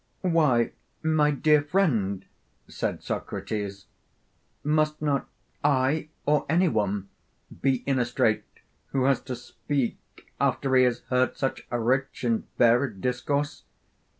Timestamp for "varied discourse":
12.57-13.65